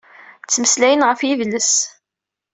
Ttmeslayen 0.43 1.05
ɣef 1.07 1.19
yedles 1.27 1.73